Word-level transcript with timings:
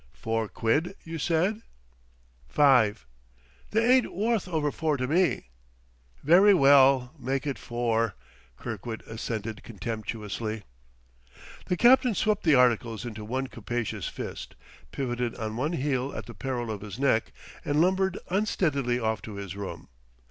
Four 0.13 0.47
quid, 0.47 0.95
you 1.03 1.19
said?" 1.19 1.61
"Five...." 2.49 3.05
"They 3.69 3.87
ain't 3.97 4.11
wuth 4.11 4.47
over 4.47 4.71
four 4.71 4.97
to 4.97 5.07
me." 5.07 5.49
"Very 6.23 6.55
well; 6.55 7.13
make 7.19 7.45
it 7.45 7.59
four," 7.59 8.15
Kirkwood 8.57 9.03
assented 9.05 9.61
contemptuously. 9.61 10.63
The 11.67 11.77
captain 11.77 12.15
swept 12.15 12.41
the 12.45 12.55
articles 12.55 13.05
into 13.05 13.23
one 13.23 13.45
capacious 13.45 14.07
fist, 14.07 14.55
pivoted 14.91 15.35
on 15.35 15.55
one 15.55 15.73
heel 15.73 16.15
at 16.15 16.25
the 16.25 16.33
peril 16.33 16.71
of 16.71 16.81
his 16.81 16.97
neck, 16.97 17.31
and 17.63 17.79
lumbered 17.79 18.17
unsteadily 18.29 18.97
off 18.99 19.21
to 19.21 19.35
his 19.35 19.55
room. 19.55 19.87